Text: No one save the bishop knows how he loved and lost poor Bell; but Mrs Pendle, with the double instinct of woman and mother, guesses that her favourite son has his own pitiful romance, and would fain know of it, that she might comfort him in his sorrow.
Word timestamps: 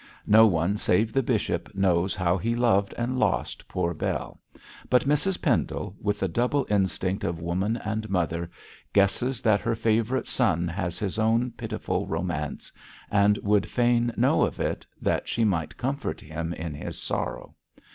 No 0.25 0.47
one 0.47 0.77
save 0.77 1.13
the 1.13 1.21
bishop 1.21 1.75
knows 1.75 2.15
how 2.15 2.35
he 2.35 2.55
loved 2.55 2.91
and 2.97 3.19
lost 3.19 3.67
poor 3.67 3.93
Bell; 3.93 4.41
but 4.89 5.07
Mrs 5.07 5.39
Pendle, 5.39 5.95
with 6.01 6.19
the 6.19 6.27
double 6.27 6.65
instinct 6.71 7.23
of 7.23 7.39
woman 7.39 7.77
and 7.77 8.09
mother, 8.09 8.49
guesses 8.93 9.41
that 9.41 9.61
her 9.61 9.75
favourite 9.75 10.25
son 10.25 10.67
has 10.67 10.97
his 10.97 11.19
own 11.19 11.51
pitiful 11.51 12.07
romance, 12.07 12.71
and 13.11 13.37
would 13.43 13.69
fain 13.69 14.11
know 14.17 14.41
of 14.41 14.59
it, 14.59 14.87
that 14.99 15.29
she 15.29 15.43
might 15.43 15.77
comfort 15.77 16.19
him 16.19 16.51
in 16.51 16.73
his 16.73 16.97
sorrow. 16.97 17.53